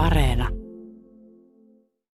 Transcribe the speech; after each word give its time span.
Areena. 0.00 0.48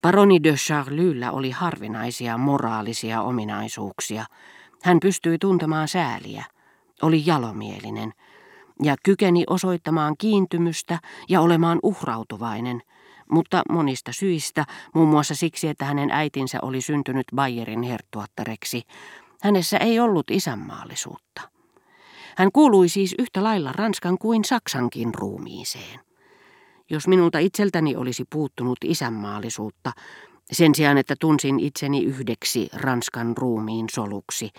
Paroni 0.02 0.42
de 0.42 0.52
Charlyllä 0.52 1.32
oli 1.32 1.50
harvinaisia 1.50 2.38
moraalisia 2.38 3.22
ominaisuuksia. 3.22 4.24
Hän 4.82 5.00
pystyi 5.00 5.38
tuntemaan 5.38 5.88
sääliä, 5.88 6.44
oli 7.02 7.22
jalomielinen 7.26 8.12
ja 8.82 8.96
kykeni 9.02 9.44
osoittamaan 9.50 10.14
kiintymystä 10.18 10.98
ja 11.28 11.40
olemaan 11.40 11.78
uhrautuvainen, 11.82 12.82
mutta 13.30 13.62
monista 13.70 14.12
syistä, 14.12 14.64
muun 14.94 15.08
muassa 15.08 15.34
siksi, 15.34 15.68
että 15.68 15.84
hänen 15.84 16.10
äitinsä 16.10 16.58
oli 16.62 16.80
syntynyt 16.80 17.26
Bayerin 17.34 17.82
herttuattareksi, 17.82 18.82
hänessä 19.42 19.78
ei 19.78 20.00
ollut 20.00 20.30
isänmaallisuutta. 20.30 21.40
Hän 22.36 22.52
kuului 22.52 22.88
siis 22.88 23.14
yhtä 23.18 23.44
lailla 23.44 23.72
Ranskan 23.72 24.18
kuin 24.18 24.44
Saksankin 24.44 25.14
ruumiiseen. 25.14 26.06
Jos 26.90 27.08
minulta 27.08 27.38
itseltäni 27.38 27.96
olisi 27.96 28.24
puuttunut 28.30 28.78
isänmaallisuutta, 28.84 29.92
sen 30.52 30.74
sijaan 30.74 30.98
että 30.98 31.14
tunsin 31.20 31.60
itseni 31.60 32.04
yhdeksi 32.04 32.68
Ranskan 32.72 33.36
ruumiin 33.36 33.86
soluksi, 33.90 34.50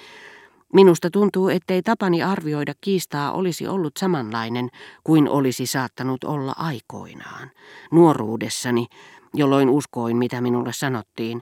Minusta 0.73 1.09
tuntuu, 1.09 1.50
ettei 1.50 1.81
tapani 1.81 2.23
arvioida 2.23 2.73
kiistaa 2.81 3.31
olisi 3.31 3.67
ollut 3.67 3.98
samanlainen 3.98 4.70
kuin 5.03 5.30
olisi 5.30 5.66
saattanut 5.66 6.23
olla 6.23 6.53
aikoinaan. 6.58 7.52
Nuoruudessani, 7.91 8.86
jolloin 9.34 9.70
uskoin 9.70 10.17
mitä 10.17 10.41
minulle 10.41 10.73
sanottiin, 10.73 11.41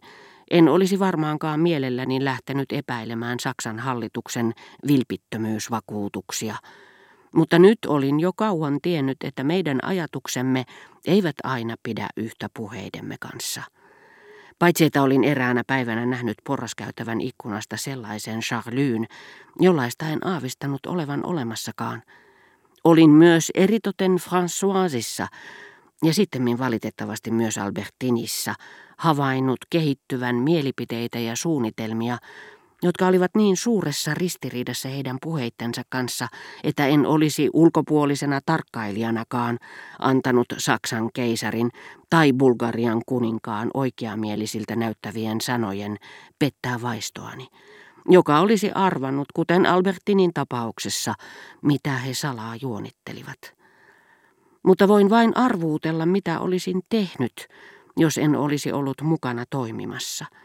en 0.52 0.70
olisi 0.70 1.00
varmaankaan 1.00 1.60
mielelläni 1.60 2.26
lähtenyt 2.26 2.72
epäilemään 2.72 3.40
Saksan 3.40 3.80
hallituksen 3.80 4.54
vilpittömyysvakuutuksia. 4.88 6.56
Mutta 7.36 7.60
nyt 7.60 7.80
olin 7.88 8.20
jo 8.20 8.34
kauan 8.34 8.80
tiennyt, 8.82 9.18
että 9.24 9.44
meidän 9.44 9.80
ajatuksemme 9.84 10.66
eivät 11.08 11.36
aina 11.44 11.76
pidä 11.84 12.08
yhtä 12.18 12.50
puheidemme 12.54 13.16
kanssa. 13.20 13.62
Paitsi 14.60 14.86
että 14.86 15.02
olin 15.02 15.24
eräänä 15.24 15.64
päivänä 15.68 16.06
nähnyt 16.06 16.38
porraskäytävän 16.44 17.22
ikkunasta 17.22 17.78
sellaisen 17.78 18.40
Charlyyn, 18.40 19.06
jollaista 19.60 20.06
en 20.06 20.28
aavistanut 20.28 20.86
olevan 20.86 21.26
olemassakaan. 21.26 22.04
Olin 22.84 23.10
myös 23.10 23.52
eritoten 23.56 24.16
Françoisissa 24.16 25.28
ja 26.04 26.14
sitten 26.14 26.58
valitettavasti 26.60 27.32
myös 27.32 27.58
Albertinissa 27.58 28.54
havainnut 28.98 29.60
kehittyvän 29.70 30.36
mielipiteitä 30.36 31.20
ja 31.20 31.36
suunnitelmia, 31.36 32.18
jotka 32.86 33.08
olivat 33.08 33.32
niin 33.36 33.58
suuressa 33.58 34.14
ristiriidassa 34.14 34.90
heidän 34.90 35.18
puheittensa 35.22 35.82
kanssa, 35.90 36.28
että 36.64 36.88
en 36.88 37.06
olisi 37.06 37.50
ulkopuolisena 37.54 38.42
tarkkailijanakaan 38.46 39.60
antanut 40.00 40.46
Saksan 40.58 41.10
keisarin 41.14 41.70
tai 42.10 42.34
Bulgarian 42.34 43.02
kuninkaan 43.06 43.72
oikeamielisiltä 43.74 44.76
näyttävien 44.76 45.42
sanojen 45.42 45.98
pettää 46.40 46.82
vaistoani, 46.82 47.48
joka 48.10 48.40
olisi 48.40 48.72
arvannut, 48.72 49.28
kuten 49.34 49.66
Albertinin 49.66 50.34
tapauksessa, 50.34 51.14
mitä 51.62 51.98
he 51.98 52.14
salaa 52.14 52.56
juonittelivat. 52.62 53.56
Mutta 54.64 54.88
voin 54.88 55.10
vain 55.10 55.38
arvuutella, 55.38 56.06
mitä 56.06 56.40
olisin 56.40 56.82
tehnyt, 56.90 57.48
jos 57.98 58.18
en 58.18 58.36
olisi 58.36 58.72
ollut 58.72 59.02
mukana 59.02 59.44
toimimassa– 59.50 60.26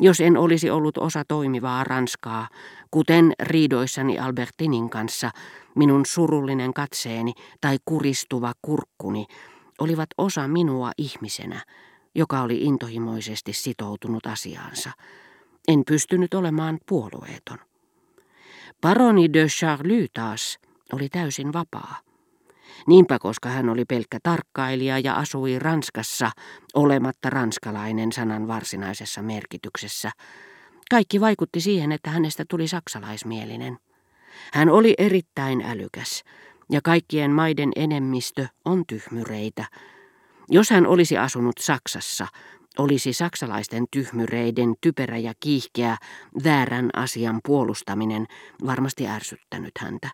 jos 0.00 0.20
en 0.20 0.36
olisi 0.36 0.70
ollut 0.70 0.98
osa 0.98 1.22
toimivaa 1.28 1.84
Ranskaa, 1.84 2.48
kuten 2.90 3.32
riidoissani 3.42 4.18
Albertinin 4.18 4.90
kanssa, 4.90 5.30
minun 5.74 6.06
surullinen 6.06 6.74
katseeni 6.74 7.32
tai 7.60 7.78
kuristuva 7.84 8.52
kurkkuni 8.62 9.26
olivat 9.80 10.08
osa 10.18 10.48
minua 10.48 10.90
ihmisenä, 10.98 11.64
joka 12.14 12.42
oli 12.42 12.58
intohimoisesti 12.58 13.52
sitoutunut 13.52 14.26
asiaansa. 14.26 14.90
En 15.68 15.84
pystynyt 15.84 16.34
olemaan 16.34 16.78
puolueeton. 16.88 17.58
Paroni 18.80 19.32
de 19.32 19.46
Charlie 19.46 20.06
taas 20.14 20.58
oli 20.92 21.08
täysin 21.08 21.52
vapaa. 21.52 22.09
Niinpä 22.86 23.18
koska 23.18 23.48
hän 23.48 23.68
oli 23.68 23.84
pelkkä 23.84 24.18
tarkkailija 24.22 24.98
ja 24.98 25.14
asui 25.14 25.58
Ranskassa, 25.58 26.30
olematta 26.74 27.30
ranskalainen 27.30 28.12
sanan 28.12 28.48
varsinaisessa 28.48 29.22
merkityksessä. 29.22 30.10
Kaikki 30.90 31.20
vaikutti 31.20 31.60
siihen, 31.60 31.92
että 31.92 32.10
hänestä 32.10 32.44
tuli 32.48 32.68
saksalaismielinen. 32.68 33.78
Hän 34.52 34.68
oli 34.68 34.94
erittäin 34.98 35.62
älykäs, 35.62 36.24
ja 36.70 36.80
kaikkien 36.84 37.30
maiden 37.30 37.70
enemmistö 37.76 38.46
on 38.64 38.86
tyhmyreitä. 38.86 39.64
Jos 40.48 40.70
hän 40.70 40.86
olisi 40.86 41.18
asunut 41.18 41.58
Saksassa, 41.60 42.26
olisi 42.78 43.12
saksalaisten 43.12 43.84
tyhmyreiden 43.90 44.74
typerä 44.80 45.18
ja 45.18 45.32
kiihkeä 45.40 45.96
väärän 46.44 46.90
asian 46.96 47.40
puolustaminen 47.46 48.26
varmasti 48.66 49.08
ärsyttänyt 49.08 49.72
häntä. 49.78 50.10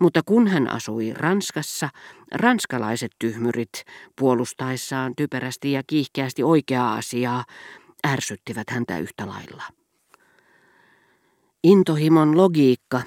Mutta 0.00 0.20
kun 0.26 0.48
hän 0.48 0.70
asui 0.70 1.12
Ranskassa, 1.14 1.88
ranskalaiset 2.32 3.12
tyhmyrit 3.18 3.84
puolustaessaan 4.18 5.12
typerästi 5.16 5.72
ja 5.72 5.82
kiihkeästi 5.86 6.42
oikeaa 6.42 6.94
asiaa 6.94 7.44
ärsyttivät 8.06 8.70
häntä 8.70 8.98
yhtä 8.98 9.26
lailla. 9.26 9.62
Intohimon 11.64 12.36
logiikka, 12.36 13.02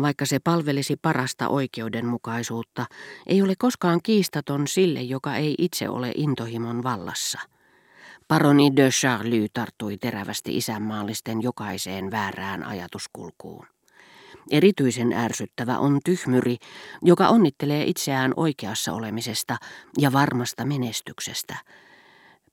vaikka 0.00 0.26
se 0.26 0.38
palvelisi 0.38 0.96
parasta 0.96 1.48
oikeudenmukaisuutta, 1.48 2.86
ei 3.26 3.42
ole 3.42 3.54
koskaan 3.58 4.00
kiistaton 4.02 4.66
sille, 4.68 5.02
joka 5.02 5.36
ei 5.36 5.54
itse 5.58 5.88
ole 5.88 6.12
intohimon 6.16 6.82
vallassa. 6.82 7.53
Paroni 8.28 8.76
de 8.76 8.88
Charlie 8.90 9.46
tarttui 9.52 9.96
terävästi 9.98 10.56
isänmaallisten 10.56 11.42
jokaiseen 11.42 12.10
väärään 12.10 12.64
ajatuskulkuun. 12.64 13.66
Erityisen 14.50 15.12
ärsyttävä 15.12 15.78
on 15.78 16.00
tyhmyri, 16.04 16.56
joka 17.02 17.28
onnittelee 17.28 17.84
itseään 17.84 18.32
oikeassa 18.36 18.92
olemisesta 18.92 19.56
ja 19.98 20.12
varmasta 20.12 20.64
menestyksestä. 20.64 21.56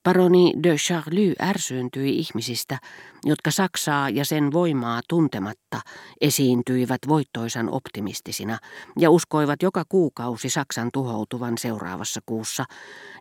Paroni 0.04 0.54
de 0.64 0.76
Charlie 0.76 1.34
ärsyyntyi 1.42 2.20
ihmisistä, 2.20 2.78
jotka 3.26 3.52
Saksaa 3.52 4.10
ja 4.10 4.26
sen 4.26 4.54
voimaa 4.54 5.02
tuntematta 5.10 5.82
esiintyivät 6.22 7.00
voittoisan 7.08 7.70
optimistisina 7.70 8.58
ja 9.00 9.10
uskoivat 9.10 9.64
joka 9.64 9.84
kuukausi 9.90 10.50
Saksan 10.50 10.90
tuhoutuvan 10.94 11.58
seuraavassa 11.58 12.20
kuussa, 12.26 12.66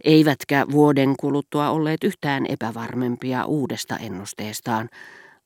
eivätkä 0.05 0.67
vuoden 0.71 1.15
kuluttua 1.21 1.71
olleet 1.71 2.05
yhtään 2.05 2.47
epävarmempia 2.49 3.45
uudesta 3.45 3.97
ennusteestaan, 3.97 4.89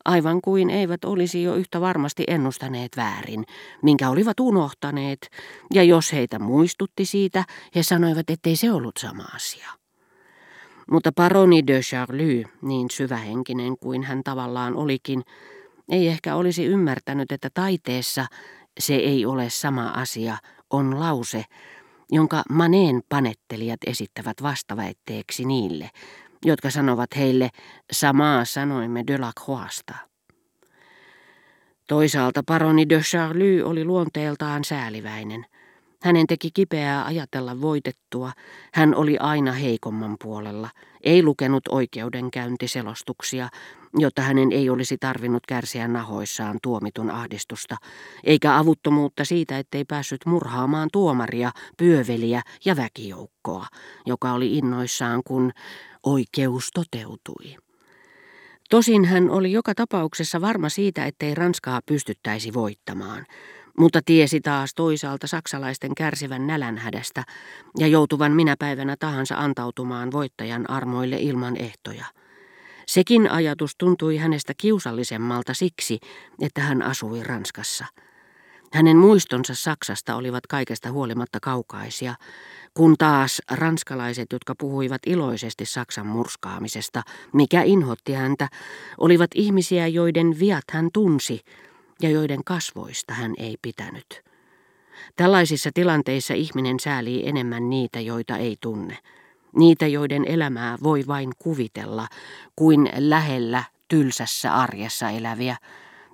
aivan 0.05 0.41
kuin 0.41 0.71
eivät 0.71 1.05
olisi 1.05 1.43
jo 1.43 1.55
yhtä 1.55 1.81
varmasti 1.81 2.25
ennustaneet 2.29 2.97
väärin, 2.97 3.45
minkä 3.83 4.11
olivat 4.11 4.41
unohtaneet, 4.41 5.31
ja 5.75 5.83
jos 5.83 6.13
heitä 6.13 6.39
muistutti 6.39 7.05
siitä, 7.05 7.45
he 7.75 7.83
sanoivat, 7.83 8.31
ettei 8.31 8.57
se 8.57 8.73
ollut 8.73 8.97
sama 8.97 9.25
asia. 9.35 9.84
Mutta 10.91 11.13
paroni 11.13 11.67
de 11.67 11.81
Charlie, 11.81 12.45
niin 12.63 12.91
syvähenkinen 12.91 13.79
kuin 13.79 14.03
hän 14.03 14.23
tavallaan 14.25 14.77
olikin, 14.77 15.23
ei 15.89 16.09
ehkä 16.09 16.37
olisi 16.37 16.65
ymmärtänyt, 16.65 17.33
että 17.33 17.49
taiteessa 17.55 18.27
se 18.81 18.95
ei 18.95 19.27
ole 19.27 19.51
sama 19.51 19.89
asia, 19.89 20.37
on 20.71 21.01
lause, 21.01 21.45
jonka 22.11 22.43
maneen 22.51 23.03
panettelijat 23.09 23.81
esittävät 23.87 24.43
vastaväitteeksi 24.43 25.45
niille, 25.45 25.91
jotka 26.45 26.71
sanovat 26.71 27.11
heille 27.17 27.51
samaa 27.93 28.45
sanoimme 28.45 29.05
de 29.07 29.19
la 29.19 29.33
Croixta. 29.45 29.95
Toisaalta 31.89 32.43
paroni 32.47 32.89
de 32.89 33.01
Charlie 33.01 33.63
oli 33.65 33.85
luonteeltaan 33.85 34.65
sääliväinen. 34.65 35.47
Hänen 36.05 36.27
teki 36.27 36.51
kipeää 36.55 37.05
ajatella 37.05 37.61
voitettua. 37.61 38.33
Hän 38.75 38.95
oli 38.95 39.19
aina 39.19 39.53
heikomman 39.53 40.17
puolella. 40.23 40.71
Ei 41.01 41.23
lukenut 41.23 41.63
oikeudenkäyntiselostuksia, 41.69 43.49
jotta 43.99 44.23
hänen 44.23 44.53
ei 44.53 44.71
olisi 44.71 44.97
tarvinnut 44.99 45.47
kärsiä 45.49 45.89
nahoissaan 45.89 46.59
tuomitun 46.63 47.11
ahdistusta, 47.11 47.77
eikä 48.25 48.59
avuttomuutta 48.59 49.25
siitä, 49.25 49.59
ettei 49.59 49.85
päässyt 49.85 50.27
murhaamaan 50.27 50.89
tuomaria, 50.93 51.51
pyöveliä 51.79 52.43
ja 52.65 52.77
väkijoukkoa, 52.77 53.67
joka 54.07 54.33
oli 54.33 54.59
innoissaan, 54.59 55.23
kun 55.27 55.53
oikeus 56.03 56.69
toteutui. 56.75 57.57
Tosin 58.71 59.05
hän 59.05 59.31
oli 59.31 59.53
joka 59.53 59.75
tapauksessa 59.75 60.41
varma 60.41 60.69
siitä, 60.69 61.07
ettei 61.07 61.35
Ranskaa 61.35 61.81
pystyttäisi 61.87 62.55
voittamaan, 62.55 63.27
mutta 63.79 64.01
tiesi 64.05 64.41
taas 64.41 64.75
toisaalta 64.75 65.27
saksalaisten 65.27 65.95
kärsivän 65.95 66.47
nälänhädästä 66.47 67.25
ja 67.79 67.87
joutuvan 67.87 68.33
minä 68.33 68.57
päivänä 68.59 68.97
tahansa 68.99 69.35
antautumaan 69.35 70.13
voittajan 70.13 70.71
armoille 70.71 71.17
ilman 71.17 71.57
ehtoja. 71.57 72.05
Sekin 72.87 73.31
ajatus 73.31 73.77
tuntui 73.79 74.17
hänestä 74.17 74.53
kiusallisemmalta 74.57 75.55
siksi, 75.55 75.99
että 76.41 76.61
hän 76.61 76.83
asui 76.83 77.23
Ranskassa. 77.23 77.85
Hänen 78.73 78.97
muistonsa 78.97 79.55
Saksasta 79.55 80.17
olivat 80.17 80.47
kaikesta 80.47 80.93
huolimatta 80.93 81.39
kaukaisia, 81.43 82.15
kun 82.75 82.95
taas 82.99 83.43
ranskalaiset, 83.51 84.27
jotka 84.33 84.55
puhuivat 84.59 85.03
iloisesti 85.07 85.67
Saksan 85.67 86.07
murskaamisesta, 86.07 87.03
mikä 87.33 87.63
inhotti 87.63 88.13
häntä, 88.13 88.49
olivat 88.99 89.31
ihmisiä, 89.35 89.87
joiden 89.87 90.39
viat 90.39 90.65
hän 90.71 90.89
tunsi 90.93 91.41
ja 92.03 92.11
joiden 92.11 92.45
kasvoista 92.45 93.15
hän 93.15 93.35
ei 93.39 93.57
pitänyt. 93.63 94.25
Tällaisissa 95.17 95.71
tilanteissa 95.75 96.35
ihminen 96.35 96.81
säälii 96.81 97.29
enemmän 97.29 97.71
niitä, 97.71 98.01
joita 98.01 98.37
ei 98.37 98.57
tunne. 98.61 98.99
Niitä, 99.57 99.87
joiden 99.87 100.25
elämää 100.29 100.79
voi 100.83 101.05
vain 101.07 101.33
kuvitella, 101.39 102.07
kuin 102.57 102.91
lähellä 102.97 103.65
tylsässä 103.89 104.55
arjessa 104.55 105.11
eläviä, 105.11 105.57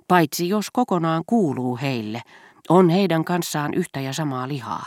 paitsi 0.07 0.49
jos 0.49 0.71
kokonaan 0.71 1.23
kuuluu 1.27 1.77
heille, 1.81 2.21
on 2.69 2.89
heidän 2.89 3.25
kanssaan 3.25 3.73
yhtä 3.73 3.99
ja 3.99 4.13
samaa 4.13 4.47
lihaa. 4.47 4.85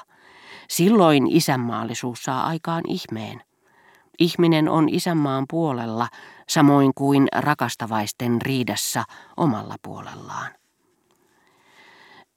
Silloin 0.68 1.26
isänmaallisuus 1.30 2.22
saa 2.22 2.46
aikaan 2.46 2.82
ihmeen. 2.88 3.42
Ihminen 4.18 4.68
on 4.68 4.88
isänmaan 4.88 5.44
puolella, 5.50 6.08
samoin 6.48 6.92
kuin 6.94 7.28
rakastavaisten 7.36 8.42
riidassa 8.42 9.04
omalla 9.36 9.76
puolellaan. 9.82 10.63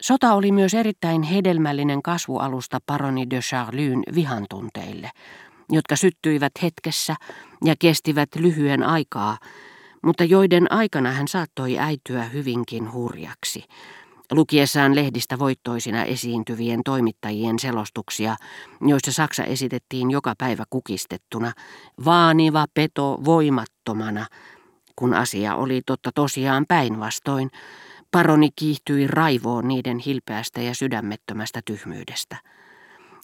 Sota 0.08 0.34
oli 0.34 0.52
myös 0.52 0.74
erittäin 0.74 1.24
hedelmällinen 1.24 2.02
kasvualusta 2.02 2.80
paroni 2.86 3.30
de 3.30 3.40
Charlyn 3.40 4.04
vihantunteille, 4.16 5.10
jotka 5.70 5.96
syttyivät 5.96 6.52
hetkessä 6.62 7.16
ja 7.66 7.76
kestivät 7.80 8.30
lyhyen 8.36 8.84
aikaa, 8.84 9.38
mutta 10.04 10.24
joiden 10.24 10.72
aikana 10.72 11.12
hän 11.12 11.28
saattoi 11.28 11.80
äityä 11.80 12.24
hyvinkin 12.24 12.94
hurjaksi. 12.94 13.64
Lukiessaan 14.32 14.96
lehdistä 14.96 15.40
voittoisina 15.40 16.04
esiintyvien 16.04 16.82
toimittajien 16.86 17.60
selostuksia, 17.60 18.36
joissa 18.82 19.12
Saksa 19.12 19.44
esitettiin 19.44 20.12
joka 20.12 20.34
päivä 20.38 20.64
kukistettuna, 20.70 21.52
vaaniva 22.06 22.66
peto 22.74 23.20
voimattomana, 23.26 24.26
kun 24.96 25.14
asia 25.14 25.56
oli 25.56 25.82
totta 25.86 26.12
tosiaan 26.16 26.66
päinvastoin, 26.68 27.50
paroni 28.18 28.50
kiihtyi 28.56 29.08
raivoon 29.08 29.68
niiden 29.68 30.00
hilpeästä 30.00 30.62
ja 30.62 30.76
sydämettömästä 30.76 31.62
tyhmyydestä. 31.66 32.38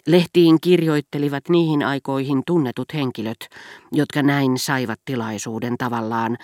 Lehtiin 0.07 0.61
kirjoittelivat 0.61 1.49
niihin 1.49 1.83
aikoihin 1.83 2.41
tunnetut 2.47 2.93
henkilöt, 2.93 3.49
jotka 3.91 4.23
näin 4.23 4.59
saivat 4.59 4.99
tilaisuuden 5.05 5.77
tavallaan 5.77 6.37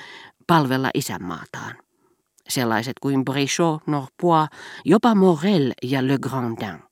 palvella 0.48 0.90
isänmaataan. 0.94 1.76
Sellaiset 2.48 2.94
kuin 3.02 3.26
Brichot, 3.26 3.88
Norpois, 3.88 4.50
jopa 4.86 5.16
Morel 5.16 5.72
ja 5.84 6.08
Le 6.08 6.18
Grandin. 6.18 6.84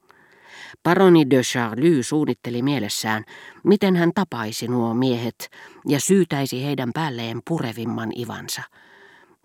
Paroni 0.83 1.29
de 1.29 1.41
Charlie 1.41 2.03
suunnitteli 2.03 2.61
mielessään, 2.61 3.23
miten 3.63 3.95
hän 3.95 4.11
tapaisi 4.15 4.67
nuo 4.67 4.93
miehet 4.93 5.49
ja 5.87 5.99
syytäisi 5.99 6.65
heidän 6.65 6.89
päälleen 6.93 7.41
purevimman 7.47 8.11
ivansa– 8.19 8.61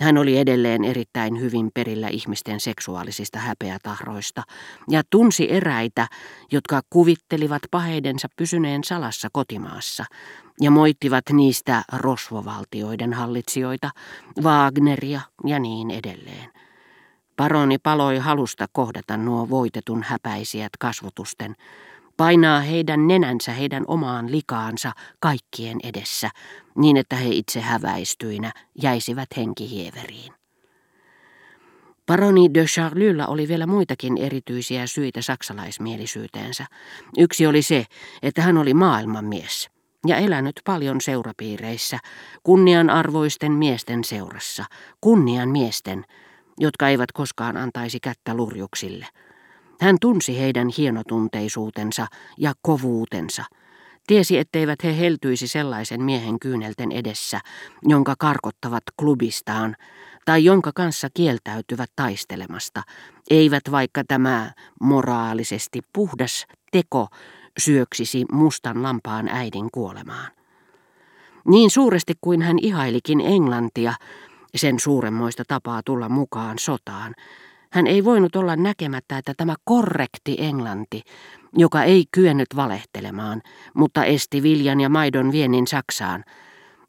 hän 0.02 0.18
oli 0.18 0.38
edelleen 0.38 0.84
erittäin 0.84 1.40
hyvin 1.40 1.70
perillä 1.74 2.08
ihmisten 2.08 2.60
seksuaalisista 2.60 3.38
häpeätahroista 3.38 4.42
ja 4.90 5.02
tunsi 5.10 5.52
eräitä, 5.52 6.08
jotka 6.52 6.80
kuvittelivat 6.90 7.62
paheidensa 7.70 8.28
pysyneen 8.36 8.84
salassa 8.84 9.28
kotimaassa 9.32 10.04
ja 10.60 10.70
moittivat 10.70 11.24
niistä 11.32 11.82
rosvovaltioiden 11.92 13.12
hallitsijoita, 13.12 13.90
Wagneria 14.42 15.20
ja 15.46 15.58
niin 15.58 15.90
edelleen. 15.90 16.50
Paroni 17.36 17.78
paloi 17.78 18.18
halusta 18.18 18.66
kohdata 18.72 19.16
nuo 19.16 19.50
voitetun 19.50 20.02
häpäisijät 20.02 20.72
kasvotusten, 20.78 21.56
painaa 22.16 22.60
heidän 22.60 23.08
nenänsä 23.08 23.52
heidän 23.52 23.84
omaan 23.86 24.32
likaansa 24.32 24.92
kaikkien 25.20 25.78
edessä, 25.82 26.30
niin 26.74 26.96
että 26.96 27.16
he 27.16 27.28
itse 27.28 27.60
häväistyinä 27.60 28.52
jäisivät 28.82 29.28
henkihieveriin. 29.36 30.32
Paroni 32.06 32.54
de 32.54 32.64
Charlylla 32.64 33.26
oli 33.26 33.48
vielä 33.48 33.66
muitakin 33.66 34.18
erityisiä 34.18 34.86
syitä 34.86 35.22
saksalaismielisyyteensä. 35.22 36.66
Yksi 37.18 37.46
oli 37.46 37.62
se, 37.62 37.84
että 38.22 38.42
hän 38.42 38.58
oli 38.58 38.74
maailmanmies 38.74 39.70
ja 40.06 40.16
elänyt 40.16 40.60
paljon 40.64 41.00
seurapiireissä, 41.00 41.98
kunnianarvoisten 42.42 43.52
miesten 43.52 44.04
seurassa, 44.04 44.64
kunnian 45.00 45.48
miesten, 45.48 46.04
jotka 46.60 46.88
eivät 46.88 47.12
koskaan 47.12 47.56
antaisi 47.56 48.00
kättä 48.00 48.34
lurjuksille– 48.34 49.06
hän 49.82 49.96
tunsi 50.00 50.38
heidän 50.40 50.68
hienotunteisuutensa 50.78 52.06
ja 52.38 52.52
kovuutensa. 52.62 53.44
Tiesi, 54.06 54.38
etteivät 54.38 54.84
he 54.84 54.98
heltyisi 54.98 55.48
sellaisen 55.48 56.02
miehen 56.02 56.38
kyynelten 56.40 56.92
edessä, 56.92 57.40
jonka 57.82 58.14
karkottavat 58.18 58.82
klubistaan, 58.96 59.76
tai 60.24 60.44
jonka 60.44 60.70
kanssa 60.74 61.08
kieltäytyvät 61.14 61.90
taistelemasta, 61.96 62.82
eivät 63.30 63.62
vaikka 63.70 64.04
tämä 64.08 64.52
moraalisesti 64.80 65.80
puhdas 65.92 66.46
teko 66.72 67.08
syöksisi 67.58 68.24
mustan 68.32 68.82
lampaan 68.82 69.28
äidin 69.28 69.68
kuolemaan. 69.72 70.32
Niin 71.48 71.70
suuresti 71.70 72.12
kuin 72.20 72.42
hän 72.42 72.56
ihailikin 72.62 73.20
Englantia, 73.20 73.94
sen 74.54 74.80
suuremmoista 74.80 75.42
tapaa 75.48 75.80
tulla 75.84 76.08
mukaan 76.08 76.58
sotaan, 76.58 77.14
hän 77.72 77.86
ei 77.86 78.04
voinut 78.04 78.36
olla 78.36 78.56
näkemättä, 78.56 79.18
että 79.18 79.34
tämä 79.36 79.54
korrekti 79.64 80.36
englanti, 80.38 81.02
joka 81.56 81.82
ei 81.82 82.04
kyennyt 82.10 82.48
valehtelemaan, 82.56 83.42
mutta 83.74 84.04
esti 84.04 84.42
viljan 84.42 84.80
ja 84.80 84.88
maidon 84.88 85.32
viennin 85.32 85.66
Saksaan, 85.66 86.24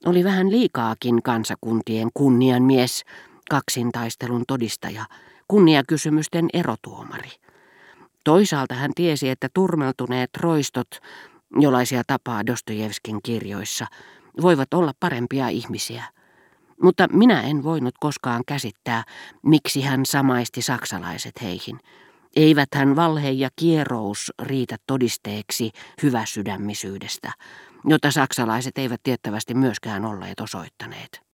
oli 0.06 0.24
vähän 0.24 0.52
liikaakin 0.52 1.24
kansakuntien 1.24 2.10
kunnianmies, 2.14 3.04
kaksintaistelun 3.50 4.44
todistaja, 4.48 5.06
kunniakysymysten 5.48 6.46
erotuomari. 6.54 7.30
Toisaalta 8.24 8.76
hän 8.76 8.92
tiesi, 8.96 9.30
että 9.30 9.50
turmeltuneet 9.54 10.30
roistot, 10.38 10.88
jollaisia 11.60 12.04
tapaa 12.08 12.46
Dostojevskin 12.46 13.20
kirjoissa, 13.24 13.88
voivat 14.42 14.74
olla 14.74 14.92
parempia 15.00 15.48
ihmisiä– 15.48 16.04
mutta 16.82 17.08
minä 17.08 17.42
en 17.42 17.64
voinut 17.64 17.96
koskaan 18.00 18.44
käsittää, 18.48 19.04
miksi 19.44 19.82
hän 19.82 20.06
samaisti 20.06 20.62
saksalaiset 20.62 21.42
heihin. 21.42 21.80
Eivät 22.36 22.70
hän 22.76 22.96
valhe 22.96 23.30
ja 23.30 23.50
kierous 23.56 24.32
riitä 24.42 24.78
todisteeksi 24.88 25.72
hyväsydämisyydestä, 26.04 27.32
jota 27.86 28.12
saksalaiset 28.12 28.78
eivät 28.78 29.04
tiettävästi 29.04 29.54
myöskään 29.54 30.06
olleet 30.06 30.40
osoittaneet. 30.40 31.33